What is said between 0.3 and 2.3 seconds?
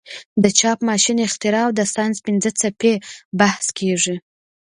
د چاپ ماشین اختراع او د ساینس